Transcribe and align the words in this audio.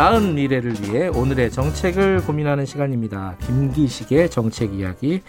나은 0.00 0.34
미래를 0.34 0.76
위해 0.80 1.08
오늘의 1.08 1.50
정책을 1.50 2.22
고민하는 2.22 2.64
시간입니다. 2.64 3.36
김기식의 3.42 4.30
정책 4.30 4.72
이야기 4.72 5.20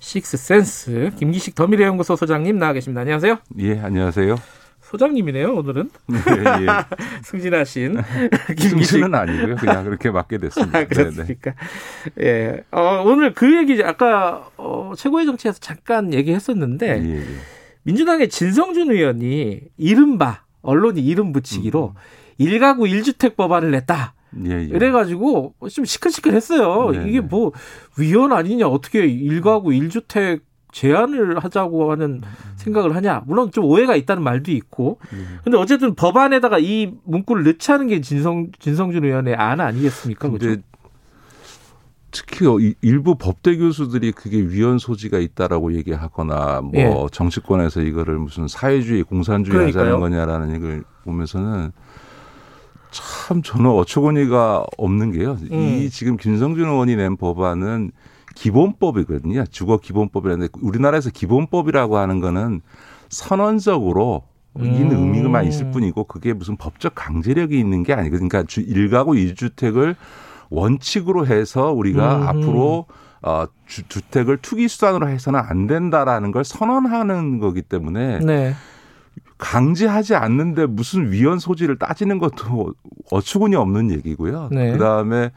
식스센스 0.00 1.12
김기식 1.16 1.54
더미래연구소 1.54 2.16
소장님 2.16 2.58
나와 2.58 2.72
계십니다. 2.72 3.02
안녕하세요. 3.02 3.38
예, 3.60 3.78
안녕하세요. 3.78 4.34
소장님이네요 4.80 5.54
오늘은. 5.54 5.90
네, 6.10 6.18
예. 6.18 6.66
승진하신 7.22 7.98
김기식은 8.58 9.14
아니고요. 9.14 9.54
그냥 9.54 9.84
그렇게 9.84 10.10
맡게 10.10 10.38
됐습니다. 10.38 10.76
아, 10.76 10.84
그렇습니까? 10.86 11.52
네, 12.16 12.26
예. 12.26 12.64
어, 12.72 13.04
오늘 13.06 13.32
그 13.32 13.56
얘기 13.56 13.80
아까 13.84 14.50
어, 14.56 14.94
최고의 14.96 15.26
정치에서 15.26 15.60
잠깐 15.60 16.12
얘기했었는데 16.12 17.00
예, 17.00 17.16
예. 17.20 17.24
민주당의 17.84 18.28
진성준 18.28 18.90
의원이 18.90 19.60
이른바 19.76 20.42
언론이 20.62 21.00
이름 21.00 21.32
붙이기로 21.32 21.94
음. 21.94 22.00
일가구 22.38 22.88
일주택 22.88 23.36
법안을 23.36 23.70
냈다. 23.70 24.15
예, 24.44 24.50
예. 24.50 24.62
이래가지고 24.64 25.54
좀 25.70 25.84
시끌시끌했어요. 25.84 26.90
네, 26.90 27.08
이게 27.08 27.20
네. 27.20 27.26
뭐 27.26 27.52
위헌 27.98 28.32
아니냐 28.32 28.66
어떻게 28.66 29.06
일가구 29.06 29.72
일주택 29.72 30.44
제한을 30.72 31.38
하자고 31.38 31.90
하는 31.90 32.20
생각을 32.56 32.94
하냐. 32.96 33.22
물론 33.26 33.50
좀 33.50 33.64
오해가 33.64 33.96
있다는 33.96 34.22
말도 34.22 34.52
있고. 34.52 34.98
근데 35.42 35.56
어쨌든 35.56 35.94
법안에다가 35.94 36.58
이 36.58 36.92
문구를 37.04 37.44
넣자는 37.44 37.86
게 37.86 38.02
진성 38.02 38.50
진성준 38.58 39.04
의원의 39.04 39.36
안 39.36 39.60
아니겠습니까? 39.60 40.28
근데 40.28 40.58
특히 42.10 42.46
일부 42.82 43.16
법대 43.16 43.56
교수들이 43.56 44.12
그게 44.12 44.38
위헌 44.38 44.78
소지가 44.78 45.18
있다라고 45.18 45.74
얘기하거나 45.74 46.60
뭐 46.62 46.72
예. 46.74 47.06
정치권에서 47.10 47.80
이거를 47.82 48.18
무슨 48.18 48.48
사회주의 48.48 49.02
공산주의 49.02 49.66
하자는 49.66 50.00
거냐라는 50.00 50.54
얘기를 50.54 50.84
보면서는 51.04 51.72
참 52.90 53.42
저는 53.42 53.70
어처구니가 53.70 54.64
없는 54.76 55.12
게요. 55.12 55.36
음. 55.50 55.58
이 55.58 55.90
지금 55.90 56.16
김성준 56.16 56.66
의원이 56.66 56.96
낸 56.96 57.16
법안은 57.16 57.92
기본법이거든요. 58.34 59.44
주거 59.46 59.78
기본법이라는데 59.78 60.52
우리나라에서 60.60 61.10
기본법이라고 61.10 61.96
하는 61.96 62.20
거는 62.20 62.60
선언적으로 63.08 64.22
음. 64.58 64.64
있는 64.64 64.96
의미가 64.96 65.42
있을 65.42 65.70
뿐이고 65.70 66.04
그게 66.04 66.32
무슨 66.32 66.56
법적 66.56 66.94
강제력이 66.94 67.58
있는 67.58 67.82
게 67.82 67.92
아니거든요. 67.92 68.28
그러니까 68.28 68.48
주 68.48 68.60
일가구 68.60 69.16
일주택을 69.16 69.96
원칙으로 70.50 71.26
해서 71.26 71.72
우리가 71.72 72.16
음. 72.16 72.28
앞으로 72.28 72.86
어, 73.22 73.46
주, 73.66 73.88
주택을 73.88 74.38
투기 74.38 74.68
수단으로 74.68 75.08
해서는 75.08 75.40
안 75.40 75.66
된다라는 75.66 76.30
걸 76.30 76.44
선언하는 76.44 77.38
거기 77.38 77.62
때문에 77.62 78.20
네. 78.20 78.54
강제하지 79.38 80.14
않는데 80.14 80.66
무슨 80.66 81.12
위헌 81.12 81.38
소지를 81.38 81.78
따지는 81.78 82.18
것도 82.18 82.74
어처구니 83.10 83.56
없는 83.56 83.90
얘기고요. 83.90 84.48
네. 84.50 84.72
그 84.72 84.78
다음에 84.78 85.30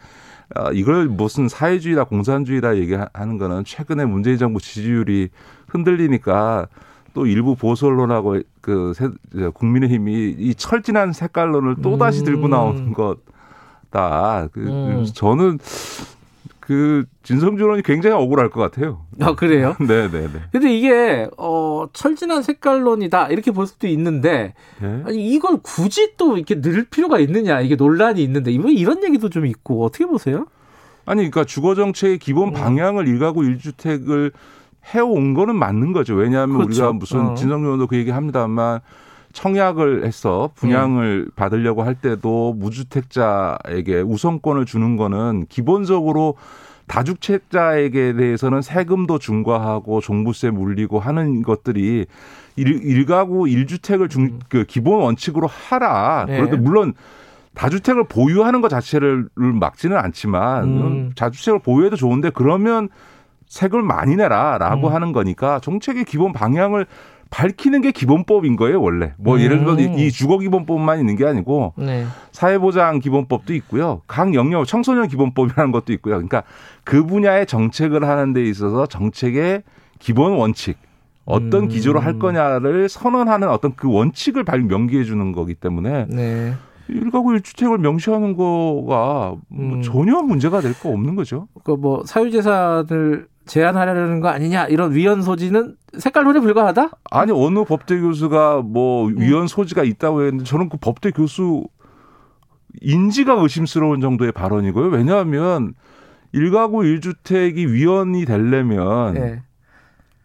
어, 0.55 0.71
이걸 0.71 1.07
무슨 1.07 1.47
사회주의다 1.47 2.05
공산주의다 2.05 2.77
얘기하는 2.77 3.37
거는 3.37 3.65
최근에 3.65 4.05
문재인 4.05 4.37
정부 4.37 4.59
지지율이 4.59 5.29
흔들리니까 5.67 6.67
또 7.13 7.25
일부 7.25 7.55
보수 7.55 7.87
언론하고 7.87 8.41
그 8.61 8.93
국민의힘이 9.53 10.35
이 10.37 10.55
철진한 10.55 11.13
색깔론을 11.13 11.77
또 11.81 11.97
다시 11.97 12.23
들고 12.23 12.45
음. 12.45 12.51
나오는 12.51 12.93
것 12.93 13.17
다. 13.89 14.47
그 14.51 14.61
음. 14.61 15.05
저는 15.13 15.59
그 16.69 17.05
진성준 17.23 17.65
의원이 17.65 17.81
굉장히 17.81 18.15
억울할 18.15 18.51
것 18.51 18.61
같아요. 18.61 19.03
아 19.19 19.33
그래요? 19.33 19.75
네네네. 19.79 20.09
네, 20.13 20.27
네. 20.31 20.39
근데 20.51 20.71
이게 20.71 21.27
어 21.35 21.87
철진한 21.93 22.43
색깔론이다 22.43 23.29
이렇게 23.29 23.49
볼 23.49 23.65
수도 23.65 23.87
있는데 23.87 24.53
네? 24.79 25.01
아니 25.03 25.31
이걸 25.31 25.57
굳이 25.63 26.13
또 26.15 26.37
이렇게 26.37 26.61
늘 26.61 26.83
필요가 26.83 27.17
있느냐 27.17 27.59
이게 27.61 27.75
논란이 27.75 28.21
있는데 28.21 28.51
이번 28.51 28.73
이런 28.73 29.03
얘기도 29.03 29.29
좀 29.29 29.47
있고 29.47 29.83
어떻게 29.83 30.05
보세요? 30.05 30.45
아니 31.07 31.21
그러니까 31.21 31.43
주거 31.43 31.73
정책의 31.73 32.19
기본 32.19 32.49
음. 32.49 32.53
방향을 32.53 33.07
일가구 33.07 33.45
일주택을 33.45 34.31
해온 34.93 35.33
거는 35.33 35.55
맞는 35.55 35.91
거죠. 35.91 36.13
왜냐하면 36.13 36.57
그렇죠. 36.57 36.69
우리가 36.69 36.93
무슨 36.93 37.19
어. 37.29 37.33
진성준 37.33 37.65
의원도 37.65 37.87
그 37.87 37.95
얘기 37.97 38.11
합니다만 38.11 38.81
청약을 39.33 40.05
해서 40.05 40.51
분양을 40.53 41.25
음. 41.29 41.31
받으려고 41.35 41.81
할 41.81 41.95
때도 41.95 42.53
무주택자에게 42.57 44.01
우선권을 44.01 44.65
주는 44.65 44.97
거는 44.97 45.47
기본적으로 45.49 46.35
다주택자에게 46.89 48.13
대해서는 48.13 48.61
세금도 48.61 49.19
중과하고 49.19 50.01
종부세 50.01 50.49
물리고 50.49 50.99
하는 50.99 51.43
것들이 51.43 52.07
일, 52.57 53.05
가구 53.05 53.47
일주택을 53.47 54.09
중, 54.09 54.23
음. 54.23 54.39
그 54.49 54.65
기본 54.65 55.01
원칙으로 55.01 55.47
하라. 55.47 56.25
네. 56.27 56.35
그런데 56.35 56.57
물론 56.57 56.93
다주택을 57.53 58.05
보유하는 58.05 58.61
것 58.61 58.69
자체를 58.69 59.29
막지는 59.35 59.97
않지만 59.97 60.63
음. 60.63 61.11
자주택을 61.15 61.59
보유해도 61.59 61.95
좋은데 61.95 62.31
그러면 62.31 62.89
세금을 63.45 63.83
많이 63.83 64.15
내라라고 64.15 64.87
음. 64.87 64.93
하는 64.93 65.11
거니까 65.11 65.59
정책의 65.59 66.05
기본 66.05 66.33
방향을 66.33 66.85
밝히는 67.29 67.81
게 67.81 67.91
기본법인 67.91 68.55
거예요, 68.55 68.81
원래. 68.81 69.13
뭐 69.17 69.35
음. 69.35 69.41
예를 69.41 69.59
들어 69.59 69.75
이 69.79 70.11
주거기본법만 70.11 70.99
있는 70.99 71.15
게 71.15 71.25
아니고 71.25 71.73
네. 71.77 72.05
사회보장 72.31 72.99
기본법도 72.99 73.53
있고요. 73.55 74.01
각 74.07 74.33
영역 74.33 74.65
청소년 74.65 75.07
기본법이라는 75.07 75.71
것도 75.71 75.93
있고요. 75.93 76.15
그러니까 76.15 76.43
그 76.83 77.05
분야의 77.05 77.45
정책을 77.45 78.07
하는 78.07 78.33
데 78.33 78.43
있어서 78.43 78.87
정책의 78.87 79.63
기본 79.99 80.33
원칙 80.33 80.77
어떤 81.25 81.63
음. 81.63 81.67
기조로 81.67 81.99
할 81.99 82.17
거냐를 82.17 82.89
선언하는 82.89 83.49
어떤 83.49 83.75
그 83.75 83.91
원칙을 83.91 84.43
발 84.43 84.61
명기해 84.61 85.03
주는 85.03 85.31
거기 85.31 85.53
때문에 85.53 86.07
네. 86.09 86.53
일가구 86.87 87.35
일주택을 87.35 87.77
명시하는 87.77 88.35
거가 88.35 89.35
뭐 89.47 89.75
음. 89.75 89.81
전혀 89.83 90.19
문제가 90.23 90.59
될 90.61 90.73
거 90.73 90.89
없는 90.89 91.13
거죠. 91.13 91.47
그뭐 91.63 92.03
사유재산을 92.05 93.27
제한하려는 93.49 94.19
거 94.19 94.29
아니냐 94.29 94.67
이런 94.67 94.93
위헌 94.93 95.23
소지는 95.23 95.75
색깔론에 95.97 96.39
불과하다? 96.39 96.91
아니 97.09 97.31
어느 97.31 97.63
법대 97.63 97.99
교수가 97.99 98.61
뭐 98.61 99.07
음. 99.07 99.19
위헌 99.19 99.47
소지가 99.47 99.83
있다고 99.83 100.21
했는데 100.21 100.43
저는 100.43 100.69
그 100.69 100.77
법대 100.77 101.09
교수 101.09 101.63
인지가 102.79 103.33
의심스러운 103.33 104.01
정도의 104.01 104.31
발언이고요. 104.33 104.89
왜냐하면 104.89 105.73
일가구 106.31 106.85
일주택이 106.85 107.65
위헌이 107.73 108.25
되려면 108.25 109.15
네. 109.15 109.41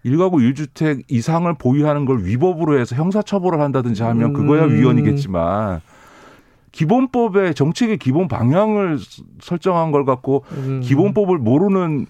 일가구 0.02 0.42
일주택 0.42 1.10
이상을 1.10 1.52
보유하는 1.54 2.04
걸 2.04 2.26
위법으로 2.26 2.78
해서 2.78 2.94
형사처벌을 2.94 3.58
한다든지 3.58 4.02
하면 4.02 4.34
그거야 4.34 4.66
음. 4.66 4.74
위헌이겠지만 4.74 5.80
기본법의 6.72 7.54
정책의 7.54 7.96
기본 7.96 8.28
방향을 8.28 8.98
설정한 9.40 9.92
걸 9.92 10.04
갖고 10.04 10.44
음. 10.52 10.80
기본법을 10.84 11.38
모르는 11.38 12.04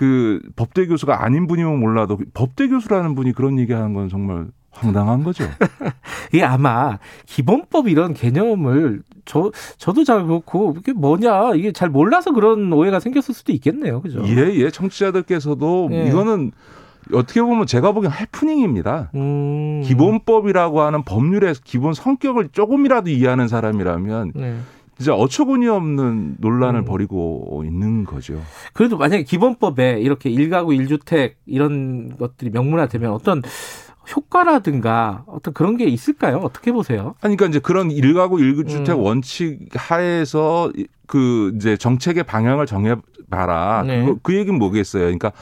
그 0.00 0.40
법대 0.56 0.86
교수가 0.86 1.22
아닌 1.22 1.46
분이면 1.46 1.78
몰라도 1.78 2.16
법대 2.32 2.68
교수라는 2.68 3.14
분이 3.14 3.32
그런 3.32 3.58
얘기하는 3.58 3.92
건 3.92 4.08
정말 4.08 4.46
황당한 4.70 5.22
거죠. 5.22 5.44
이게 6.32 6.42
아마 6.42 6.98
기본법 7.26 7.86
이런 7.86 8.14
개념을 8.14 9.02
저 9.26 9.52
저도 9.76 10.04
잘 10.04 10.24
그렇고 10.24 10.74
이게 10.78 10.94
뭐냐 10.94 11.54
이게 11.54 11.72
잘 11.72 11.90
몰라서 11.90 12.32
그런 12.32 12.72
오해가 12.72 12.98
생겼을 12.98 13.34
수도 13.34 13.52
있겠네요, 13.52 14.00
그죠? 14.00 14.22
예, 14.24 14.54
예. 14.54 14.70
청취자들께서도 14.70 15.90
예. 15.92 16.08
이거는 16.08 16.52
어떻게 17.12 17.42
보면 17.42 17.66
제가 17.66 17.92
보기엔 17.92 18.10
해프닝입니다. 18.10 19.10
음. 19.16 19.82
기본법이라고 19.84 20.80
하는 20.80 21.02
법률의 21.02 21.56
기본 21.62 21.92
성격을 21.92 22.48
조금이라도 22.52 23.10
이해하는 23.10 23.48
사람이라면 23.48 24.32
네. 24.34 24.56
진짜 25.00 25.14
어처구니 25.14 25.66
없는 25.66 26.36
논란을 26.40 26.82
음. 26.82 26.84
벌이고 26.84 27.62
있는 27.64 28.04
거죠. 28.04 28.38
그래도 28.74 28.98
만약에 28.98 29.22
기본법에 29.22 29.98
이렇게 29.98 30.28
일가구 30.28 30.74
일주택 30.74 31.38
이런 31.46 32.18
것들이 32.18 32.50
명문화되면 32.50 33.10
어떤 33.10 33.40
효과라든가 34.14 35.24
어떤 35.26 35.54
그런 35.54 35.78
게 35.78 35.86
있을까요? 35.86 36.36
어떻게 36.36 36.70
보세요? 36.70 37.14
아니, 37.22 37.34
그러니까 37.34 37.46
이제 37.46 37.60
그런 37.60 37.90
일가구 37.90 38.40
일주택 38.40 38.90
음. 38.98 39.02
원칙 39.02 39.68
하에서 39.72 40.70
그 41.06 41.52
이제 41.56 41.78
정책의 41.78 42.24
방향을 42.24 42.66
정해봐라. 42.66 43.84
네. 43.86 44.04
그, 44.04 44.18
그 44.22 44.36
얘기는 44.36 44.58
뭐겠어요? 44.58 45.04
그러니까 45.04 45.32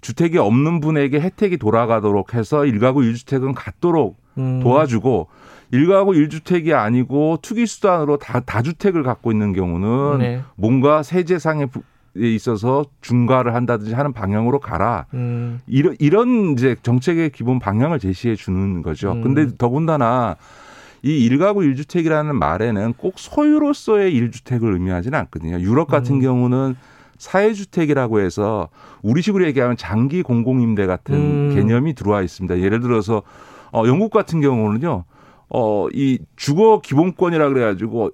주택이 0.00 0.38
없는 0.38 0.80
분에게 0.80 1.20
혜택이 1.20 1.56
돌아가도록 1.58 2.34
해서 2.34 2.66
일가구 2.66 3.04
일주택은 3.04 3.54
갖도록 3.54 4.18
음. 4.38 4.58
도와주고 4.60 5.28
일가구 5.74 6.14
일주택이 6.14 6.72
아니고 6.72 7.38
투기 7.42 7.66
수단으로 7.66 8.16
다 8.16 8.38
다주택을 8.38 9.02
갖고 9.02 9.32
있는 9.32 9.52
경우는 9.52 10.18
네. 10.18 10.42
뭔가 10.54 11.02
세제상에 11.02 11.66
있어서 12.16 12.84
중과를 13.00 13.56
한다든지 13.56 13.92
하는 13.92 14.12
방향으로 14.12 14.60
가라. 14.60 15.06
음. 15.14 15.60
이런 15.66 15.96
이런 15.98 16.52
이제 16.52 16.76
정책의 16.80 17.30
기본 17.30 17.58
방향을 17.58 17.98
제시해 17.98 18.36
주는 18.36 18.82
거죠. 18.82 19.14
음. 19.14 19.22
근데 19.22 19.48
더군다나 19.58 20.36
이 21.02 21.24
일가구 21.24 21.64
일주택이라는 21.64 22.38
말에는 22.38 22.94
꼭 22.96 23.14
소유로서의 23.18 24.14
일주택을 24.14 24.74
의미하지는 24.74 25.18
않거든요. 25.18 25.58
유럽 25.58 25.88
같은 25.88 26.16
음. 26.16 26.20
경우는 26.20 26.76
사회주택이라고 27.18 28.20
해서 28.20 28.68
우리식으로 29.02 29.44
얘기하면 29.46 29.76
장기 29.76 30.22
공공임대 30.22 30.86
같은 30.86 31.14
음. 31.14 31.54
개념이 31.56 31.94
들어와 31.94 32.22
있습니다. 32.22 32.60
예를 32.60 32.78
들어서 32.78 33.22
어 33.72 33.88
영국 33.88 34.12
같은 34.12 34.40
경우는요. 34.40 35.04
어, 35.48 35.86
이 35.92 36.18
주거 36.36 36.80
기본권이라 36.80 37.48
그래가지고 37.48 38.10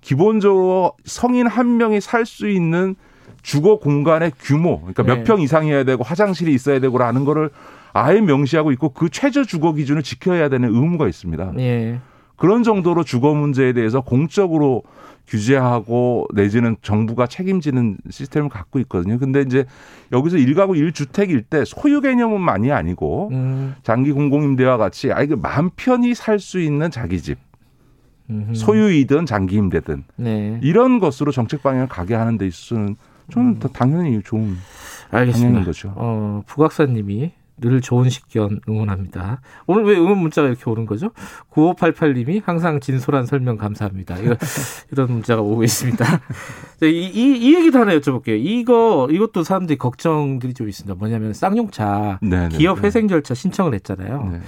기본적으로 0.00 0.92
성인 1.04 1.46
한 1.46 1.76
명이 1.76 2.00
살 2.00 2.24
수 2.24 2.48
있는 2.48 2.96
주거 3.42 3.78
공간의 3.78 4.32
규모, 4.38 4.80
그러니까 4.80 5.02
네. 5.02 5.14
몇평 5.14 5.40
이상이어야 5.40 5.84
되고 5.84 6.02
화장실이 6.04 6.52
있어야 6.52 6.78
되고라는 6.80 7.24
거를 7.24 7.50
아예 7.92 8.20
명시하고 8.20 8.70
있고 8.72 8.90
그 8.90 9.08
최저 9.08 9.44
주거 9.44 9.72
기준을 9.72 10.02
지켜야 10.02 10.48
되는 10.48 10.68
의무가 10.68 11.08
있습니다. 11.08 11.52
네. 11.56 12.00
그런 12.40 12.62
정도로 12.62 13.04
주거 13.04 13.34
문제에 13.34 13.74
대해서 13.74 14.00
공적으로 14.00 14.82
규제하고 15.28 16.26
내지는 16.32 16.74
정부가 16.80 17.26
책임지는 17.26 17.98
시스템을 18.08 18.48
갖고 18.48 18.78
있거든요. 18.80 19.18
근데 19.18 19.42
이제 19.42 19.66
여기서 20.10 20.38
일가구 20.38 20.74
일주택일 20.74 21.42
때 21.42 21.64
소유 21.66 22.00
개념은 22.00 22.40
많이 22.40 22.72
아니고 22.72 23.28
음. 23.32 23.74
장기 23.82 24.10
공공임대와 24.12 24.78
같이 24.78 25.12
아이 25.12 25.26
그맘 25.26 25.70
편히 25.76 26.14
살 26.14 26.40
수 26.40 26.58
있는 26.60 26.90
자기 26.90 27.20
집 27.20 27.38
소유이든 28.54 29.26
장기 29.26 29.56
임대든 29.56 30.04
네. 30.16 30.58
이런 30.62 30.98
것으로 30.98 31.32
정책 31.32 31.62
방향을 31.62 31.88
가게 31.88 32.14
하는 32.14 32.38
데 32.38 32.46
있어서는 32.46 32.96
좀 33.28 33.48
음. 33.48 33.60
당연히 33.74 34.22
좋은 34.22 34.56
알겠습니다. 35.10 35.64
거죠. 35.64 35.92
어, 35.94 36.42
부각사님이 36.46 37.32
늘 37.60 37.80
좋은 37.80 38.08
식견 38.08 38.60
응원합니다. 38.68 39.40
오늘 39.66 39.84
왜 39.84 39.96
응원 39.96 40.18
문자가 40.18 40.48
이렇게 40.48 40.68
오는 40.68 40.86
거죠? 40.86 41.10
9588님이 41.50 42.42
항상 42.44 42.80
진솔한 42.80 43.26
설명 43.26 43.56
감사합니다. 43.56 44.18
이거, 44.18 44.36
이런 44.92 45.12
문자가 45.12 45.42
오고 45.42 45.64
있습니다. 45.64 46.04
이, 46.82 46.86
이, 46.86 47.36
이, 47.38 47.54
얘기도 47.54 47.78
하나 47.78 47.92
여쭤볼게요. 47.98 48.38
이거, 48.38 49.08
이것도 49.10 49.42
사람들이 49.42 49.78
걱정들이 49.78 50.54
좀 50.54 50.68
있습니다. 50.68 50.94
뭐냐면 50.96 51.32
쌍용차 51.32 52.18
네네, 52.22 52.48
네, 52.48 52.58
기업 52.58 52.80
네. 52.80 52.86
회생 52.86 53.08
절차 53.08 53.34
신청을 53.34 53.74
했잖아요. 53.74 54.28
네. 54.32 54.40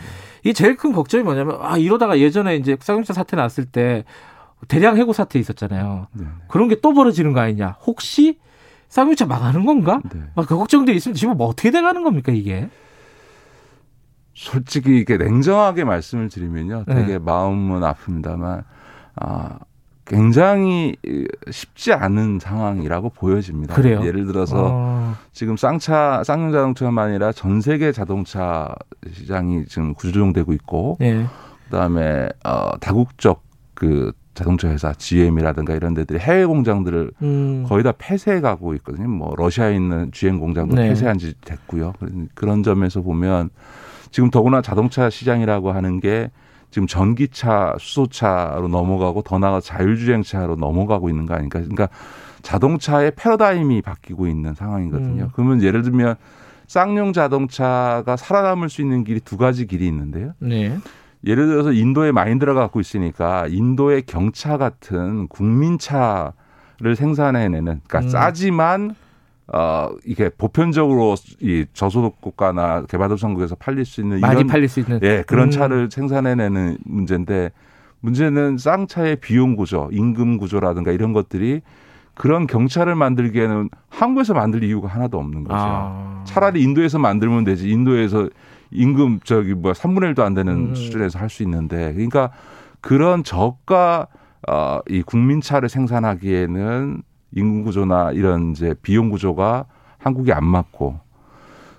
이 0.44 0.52
제일 0.52 0.76
큰 0.76 0.92
걱정이 0.92 1.22
뭐냐면, 1.24 1.58
아, 1.60 1.78
이러다가 1.78 2.18
예전에 2.18 2.56
이제 2.56 2.76
쌍용차 2.80 3.12
사태 3.12 3.36
났을 3.36 3.64
때 3.64 4.04
대량 4.68 4.96
해고 4.96 5.12
사태 5.12 5.38
있었잖아요. 5.38 6.08
네. 6.12 6.26
그런 6.48 6.68
게 6.68 6.76
또 6.82 6.92
벌어지는 6.92 7.32
거 7.32 7.40
아니냐. 7.40 7.76
혹시 7.86 8.38
쌍용차 8.88 9.24
망하는 9.26 9.64
건가? 9.64 10.00
네. 10.12 10.20
그 10.36 10.56
걱정들이 10.56 10.96
있으면 10.98 11.14
지금 11.14 11.36
뭐 11.36 11.46
어떻게 11.46 11.70
돼가는 11.70 12.02
겁니까, 12.02 12.30
이게? 12.32 12.68
솔직히 14.34 14.96
이렇게 14.96 15.16
냉정하게 15.16 15.84
말씀을 15.84 16.28
드리면요. 16.28 16.84
되게 16.86 17.12
네. 17.12 17.18
마음은 17.18 17.80
아픕니다만, 17.80 18.64
아, 19.16 19.58
굉장히 20.04 20.96
쉽지 21.50 21.92
않은 21.92 22.38
상황이라고 22.40 23.10
보여집니다. 23.10 23.74
그래요? 23.74 24.04
예를 24.04 24.26
들어서 24.26 24.68
어. 24.72 25.14
지금 25.32 25.56
쌍차, 25.56 26.22
쌍용 26.24 26.50
자동차만 26.50 27.10
아니라 27.10 27.32
전 27.32 27.60
세계 27.60 27.92
자동차 27.92 28.74
시장이 29.10 29.66
지금 29.66 29.94
구조조정되고 29.94 30.52
있고, 30.54 30.96
네. 30.98 31.26
그다음에 31.64 32.28
어, 32.44 32.76
다국적 32.80 33.42
그 33.74 34.12
자동차 34.34 34.68
회사 34.68 34.92
GM이라든가 34.92 35.74
이런 35.74 35.94
데들이 35.94 36.18
해외 36.18 36.44
공장들을 36.46 37.10
음. 37.22 37.64
거의 37.68 37.82
다 37.84 37.92
폐쇄해 37.96 38.40
가고 38.40 38.74
있거든요. 38.74 39.08
뭐 39.08 39.34
러시아에 39.36 39.74
있는 39.74 40.10
GM 40.12 40.38
공장도 40.38 40.74
네. 40.74 40.88
폐쇄한 40.88 41.18
지 41.18 41.34
됐고요. 41.42 41.92
그런 42.34 42.62
점에서 42.62 43.02
보면 43.02 43.50
지금 44.12 44.30
더구나 44.30 44.62
자동차 44.62 45.10
시장이라고 45.10 45.72
하는 45.72 45.98
게 45.98 46.30
지금 46.70 46.86
전기차, 46.86 47.74
수소차로 47.78 48.68
넘어가고 48.68 49.22
더 49.22 49.38
나아가 49.38 49.60
자율주행차로 49.60 50.56
넘어가고 50.56 51.08
있는 51.08 51.26
거 51.26 51.34
아닙니까? 51.34 51.58
그러니까 51.58 51.88
자동차의 52.42 53.12
패러다임이 53.16 53.82
바뀌고 53.82 54.26
있는 54.26 54.54
상황이거든요. 54.54 55.24
음. 55.24 55.30
그러면 55.34 55.62
예를 55.62 55.82
들면 55.82 56.16
쌍용 56.66 57.12
자동차가 57.12 58.16
살아남을 58.16 58.68
수 58.70 58.80
있는 58.80 59.04
길이 59.04 59.20
두 59.20 59.36
가지 59.36 59.66
길이 59.66 59.86
있는데요. 59.86 60.32
네. 60.38 60.78
예를 61.24 61.46
들어서 61.46 61.72
인도에 61.72 62.12
마인드라가 62.12 62.60
갖고 62.60 62.80
있으니까 62.80 63.46
인도의 63.48 64.02
경차 64.02 64.56
같은 64.56 65.28
국민차를 65.28 66.96
생산해내는 66.96 67.80
그러니까 67.86 67.98
음. 68.00 68.08
싸지만 68.08 68.94
어 69.48 69.90
이게 70.06 70.28
보편적으로 70.28 71.16
이 71.40 71.66
저소득 71.72 72.20
국가나 72.20 72.84
개발도상국에서 72.86 73.56
팔릴 73.56 73.84
수 73.84 74.00
있는 74.00 74.20
많이 74.20 74.36
이런, 74.40 74.46
팔릴 74.46 74.68
수 74.68 74.80
있는 74.80 75.00
예 75.02 75.24
그런 75.26 75.48
음. 75.48 75.50
차를 75.50 75.88
생산해내는 75.90 76.78
문제인데 76.84 77.50
문제는 78.00 78.58
쌍차의 78.58 79.16
비용 79.16 79.56
구조, 79.56 79.88
임금 79.92 80.38
구조라든가 80.38 80.90
이런 80.92 81.12
것들이 81.12 81.60
그런 82.14 82.46
경차를 82.46 82.94
만들기에는 82.94 83.70
한국에서 83.88 84.34
만들 84.34 84.62
이유가 84.64 84.88
하나도 84.88 85.18
없는 85.18 85.44
거죠. 85.44 85.56
아. 85.56 86.22
차라리 86.26 86.62
인도에서 86.62 86.98
만들면 86.98 87.44
되지. 87.44 87.70
인도에서 87.70 88.28
임금 88.70 89.20
저기 89.24 89.54
뭐 89.54 89.72
3분의 89.72 90.14
1도 90.14 90.20
안 90.20 90.34
되는 90.34 90.70
음. 90.70 90.74
수준에서 90.74 91.18
할 91.18 91.28
수 91.28 91.42
있는데 91.42 91.92
그러니까 91.92 92.30
그런 92.80 93.22
저가 93.24 94.08
어, 94.48 94.80
이 94.88 95.02
국민차를 95.02 95.68
생산하기에는 95.68 97.02
임금 97.34 97.64
구조나 97.64 98.12
이런 98.12 98.52
이제 98.52 98.74
비용 98.82 99.10
구조가 99.10 99.66
한국이 99.98 100.32
안 100.32 100.44
맞고 100.44 101.00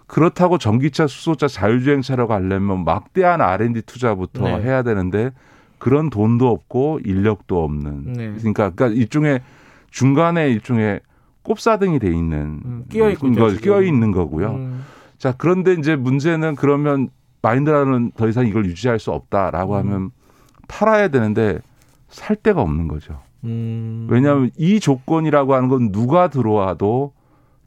그렇다고 0.08 0.58
전기차, 0.58 1.08
수소차, 1.08 1.48
자율주행차로 1.48 2.28
가려면 2.28 2.84
막대한 2.84 3.42
R&D 3.42 3.82
투자부터 3.84 4.44
네. 4.44 4.62
해야 4.62 4.84
되는데 4.84 5.32
그런 5.80 6.10
돈도 6.10 6.48
없고 6.48 7.00
인력도 7.04 7.64
없는. 7.64 8.14
네. 8.14 8.34
그러니까, 8.38 8.70
그러니까 8.70 8.88
일종의 8.90 9.42
중간에 9.90 10.50
일종의 10.50 11.02
꼽사등이 11.44 12.00
돼 12.00 12.08
있는 12.08 12.62
음, 12.64 12.86
끼어 12.90 13.12
끼어 13.60 13.82
있는 13.82 14.12
거고요. 14.12 14.52
음. 14.52 14.86
자 15.18 15.34
그런데 15.38 15.74
이제 15.74 15.96
문제는 15.96 16.56
그러면 16.56 17.10
마인드라는 17.42 18.12
더 18.16 18.28
이상 18.28 18.48
이걸 18.48 18.66
유지할 18.66 19.00
수 19.00 19.12
없다라고 19.12 19.74
음. 19.74 19.80
하면 19.80 20.12
팔아야 20.68 21.10
되는데 21.10 21.60
살 22.08 22.36
데가 22.36 22.62
없는 22.62 22.88
거죠. 22.88 23.20
음. 23.44 24.08
왜냐하면 24.10 24.52
이 24.58 24.80
조건이라고 24.80 25.54
하는 25.54 25.70
건 25.70 25.92
누가 25.92 26.30
들어와도 26.30 27.14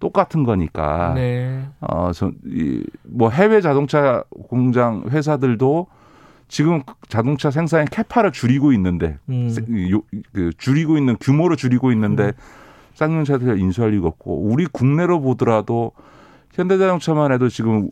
똑같은 0.00 0.44
거니까. 0.44 1.12
네. 1.14 1.66
어, 1.80 2.12
저, 2.12 2.30
이, 2.46 2.82
뭐 3.02 3.30
해외 3.30 3.60
자동차 3.60 4.24
공장 4.48 5.04
회사들도 5.08 5.86
지금 6.48 6.82
자동차 7.08 7.50
생산의 7.50 7.86
캐파를 7.90 8.32
줄이고 8.32 8.72
있는데, 8.72 9.18
음. 9.28 9.52
요, 9.90 10.02
그 10.32 10.52
줄이고 10.56 10.96
있는 10.96 11.16
규모를 11.18 11.56
줄이고 11.56 11.90
있는데, 11.92 12.26
음. 12.26 12.32
쌍용차들 12.94 13.58
인수할 13.58 13.90
리가 13.92 14.06
없고, 14.06 14.42
우리 14.42 14.66
국내로 14.66 15.20
보더라도 15.20 15.92
현대자동차만 16.52 17.32
해도 17.32 17.48
지금 17.48 17.90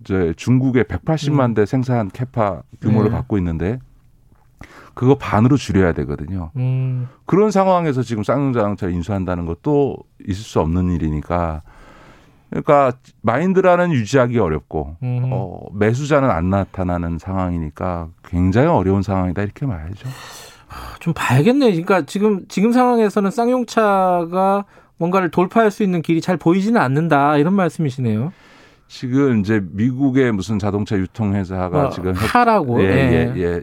이제 0.00 0.34
중국의 0.36 0.84
180만 0.84 1.50
음. 1.50 1.54
대 1.54 1.66
생산 1.66 2.08
캐파 2.08 2.62
규모를 2.80 3.10
네. 3.10 3.16
갖고 3.16 3.38
있는데, 3.38 3.78
그거 4.98 5.14
반으로 5.14 5.56
줄여야 5.56 5.92
되거든요. 5.92 6.50
음. 6.56 7.06
그런 7.24 7.52
상황에서 7.52 8.02
지금 8.02 8.24
쌍용자동차 8.24 8.88
인수한다는 8.88 9.46
것도 9.46 9.96
있을 10.26 10.42
수 10.42 10.58
없는 10.58 10.90
일이니까 10.90 11.62
그러니까 12.50 12.94
마인드라는 13.20 13.92
유지하기 13.92 14.40
어렵고 14.40 14.96
음. 15.04 15.30
어, 15.32 15.60
매수자는 15.72 16.28
안 16.28 16.50
나타나는 16.50 17.18
상황이니까 17.18 18.08
굉장히 18.24 18.66
어려운 18.66 19.02
상황이다 19.02 19.40
이렇게 19.40 19.66
말야죠. 19.66 20.08
좀 20.98 21.14
봐야겠네요. 21.14 21.70
그러니까 21.70 22.02
지금 22.04 22.44
지금 22.48 22.72
상황에서는 22.72 23.30
쌍용차가 23.30 24.64
뭔가를 24.96 25.30
돌파할 25.30 25.70
수 25.70 25.84
있는 25.84 26.02
길이 26.02 26.20
잘 26.20 26.36
보이지는 26.36 26.80
않는다 26.80 27.36
이런 27.36 27.54
말씀이시네요. 27.54 28.32
지금 28.88 29.40
이제 29.40 29.62
미국의 29.70 30.32
무슨 30.32 30.58
자동차 30.58 30.96
유통회사가 30.96 31.86
어, 31.86 31.90
지금 31.90 32.14
하라고 32.14 32.82
예, 32.82 32.86
예, 32.86 33.32
예, 33.36 33.42
예. 33.42 33.62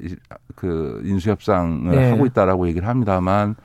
그 0.55 1.01
인수 1.05 1.29
협상을 1.29 1.93
예. 1.93 2.09
하고 2.11 2.25
있다라고 2.25 2.67
얘기를 2.67 2.87
합니다만 2.87 3.55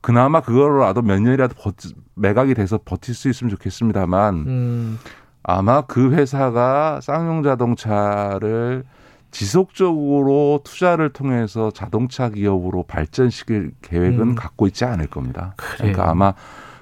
그나마 0.00 0.40
그거라도 0.40 1.02
몇 1.02 1.20
년이라도 1.20 1.54
버티, 1.58 1.94
매각이 2.14 2.54
돼서 2.54 2.78
버틸 2.82 3.14
수 3.14 3.28
있으면 3.28 3.50
좋겠습니다만 3.50 4.34
음. 4.46 4.98
아마 5.42 5.82
그 5.82 6.12
회사가 6.12 7.00
쌍용 7.02 7.42
자동차를 7.42 8.84
지속적으로 9.30 10.60
투자를 10.64 11.10
통해서 11.10 11.70
자동차 11.70 12.28
기업으로 12.30 12.84
발전시킬 12.84 13.72
계획은 13.82 14.20
음. 14.20 14.34
갖고 14.36 14.66
있지 14.68 14.84
않을 14.84 15.08
겁니다. 15.08 15.54
그래요. 15.56 15.76
그러니까 15.92 16.10
아마 16.10 16.34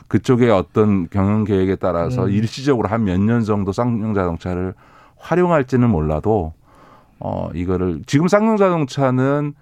그쪽의 0.08 0.50
어떤 0.50 1.08
경영 1.08 1.44
계획에 1.44 1.76
따라서 1.76 2.24
음. 2.24 2.30
일시적으로 2.30 2.88
한 2.88 3.02
몇 3.04 3.18
년 3.18 3.42
정도 3.44 3.72
쌍용 3.72 4.14
자동차를 4.14 4.74
활용할지는 5.16 5.88
몰라도 5.88 6.52
어 7.24 7.50
이거를 7.54 8.02
지금 8.06 8.26
쌍용 8.28 8.56
자동차는 8.56 9.54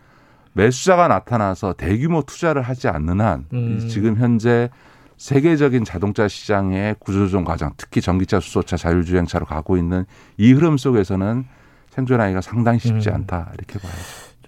매수자가 0.54 1.08
나타나서 1.08 1.74
대규모 1.74 2.22
투자를 2.22 2.62
하지 2.62 2.88
않는 2.88 3.20
한 3.20 3.44
음. 3.52 3.86
지금 3.88 4.16
현재 4.16 4.70
세계적인 5.18 5.84
자동차 5.84 6.26
시장의 6.26 6.96
구조조정 6.98 7.44
과정, 7.44 7.72
특히 7.76 8.00
전기차, 8.00 8.40
수소차, 8.40 8.78
자율주행차로 8.78 9.44
가고 9.44 9.76
있는 9.76 10.06
이 10.38 10.52
흐름 10.52 10.78
속에서는 10.78 11.44
생존하기가 11.90 12.40
상당히 12.40 12.78
쉽지 12.78 13.10
음. 13.10 13.16
않다 13.16 13.50
이렇게 13.54 13.78
봐야죠. 13.78 13.98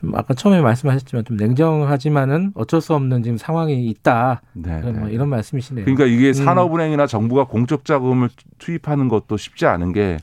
좀 0.01 0.15
아까 0.17 0.33
처음에 0.33 0.63
말씀하셨지만 0.63 1.27
좀 1.27 1.37
냉정하지만은 1.37 2.53
어쩔 2.55 2.81
수 2.81 2.95
없는 2.95 3.23
지금 3.23 3.37
상황이 3.37 3.87
있다. 3.87 4.41
네, 4.55 4.81
뭐 4.81 5.09
네. 5.09 5.13
이런 5.13 5.29
말씀이시네요. 5.29 5.85
그러니까 5.85 6.07
이게 6.07 6.29
음. 6.29 6.33
산업은행이나 6.33 7.07
정부가 7.07 7.45
공적 7.45 7.85
자금을 7.85 8.31
투입하는 8.59 9.09
것도 9.09 9.37
쉽지 9.37 9.67
않은 9.67 9.93
게 9.93 10.17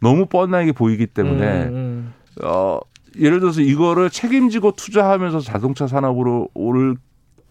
너무 0.00 0.26
뻔하게 0.26 0.72
보이기 0.72 1.06
때문에 1.06 1.64
음, 1.64 1.72
음. 1.72 2.44
어 2.44 2.78
예를 3.18 3.40
들어서 3.40 3.60
이거를 3.60 4.10
책임지고 4.10 4.72
투자하면서 4.72 5.40
자동차 5.40 5.86
산업으로 5.86 6.48
올 6.54 6.96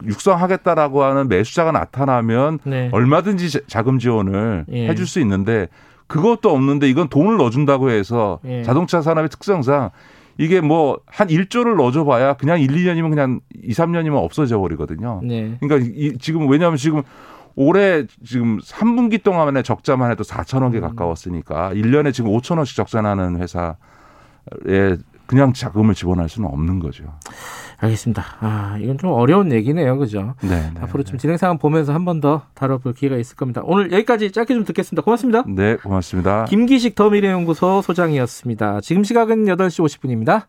육성하겠다라고 0.04 1.02
하는 1.02 1.28
매수자가 1.28 1.72
나타나면 1.72 2.60
네. 2.64 2.88
얼마든지 2.92 3.66
자금 3.66 3.98
지원을 3.98 4.64
예. 4.72 4.88
해줄 4.88 5.06
수 5.06 5.20
있는데 5.20 5.68
그것도 6.06 6.50
없는데 6.50 6.88
이건 6.88 7.08
돈을 7.08 7.36
넣어준다고 7.36 7.90
해서 7.90 8.40
예. 8.46 8.62
자동차 8.62 9.02
산업의 9.02 9.28
특성상 9.28 9.90
이게 10.38 10.62
뭐 10.62 10.98
한 11.06 11.28
1조를 11.28 11.76
넣어줘 11.76 12.04
봐야 12.04 12.32
그냥 12.32 12.60
1, 12.60 12.68
2년이면 12.68 13.10
그냥 13.10 13.40
2, 13.62 13.72
3년이면 13.72 14.14
없어져 14.14 14.58
버리거든요. 14.58 15.20
네. 15.22 15.58
그러니까 15.60 15.90
이, 15.94 16.16
지금 16.18 16.48
왜냐하면 16.48 16.78
지금 16.78 17.02
올해 17.62 18.06
지금 18.24 18.58
3분기 18.58 19.22
동안에 19.22 19.62
적자만 19.62 20.10
해도 20.10 20.24
4천억에 20.24 20.76
음. 20.76 20.80
가까웠으니까 20.80 21.72
1년에 21.74 22.12
지금 22.14 22.30
5천억씩 22.30 22.74
적자나는 22.74 23.38
회사에 23.40 23.74
그냥 25.26 25.52
자금을 25.52 25.94
지원할 25.94 26.28
수는 26.30 26.48
없는 26.48 26.80
거죠. 26.80 27.04
알겠습니다. 27.78 28.24
아, 28.40 28.78
이건 28.80 28.98
좀 28.98 29.12
어려운 29.12 29.52
얘기네요. 29.52 29.96
그죠? 29.98 30.34
네. 30.42 30.70
네 30.74 30.80
앞으로 30.80 31.02
좀 31.04 31.12
네. 31.16 31.18
진행 31.20 31.36
상황 31.36 31.58
보면서 31.58 31.92
한 31.92 32.04
번 32.04 32.20
더 32.20 32.42
다뤄볼 32.54 32.94
기회가 32.94 33.16
있을 33.16 33.36
겁니다. 33.36 33.60
오늘 33.64 33.92
여기까지 33.92 34.32
짧게 34.32 34.54
좀 34.54 34.64
듣겠습니다. 34.64 35.02
고맙습니다. 35.02 35.44
네, 35.46 35.76
고맙습니다. 35.76 36.44
김기식 36.46 36.94
더미래연구소 36.94 37.82
소장이었습니다. 37.82 38.80
지금 38.80 39.04
시각은 39.04 39.44
8시 39.44 39.84
50분입니다. 39.84 40.44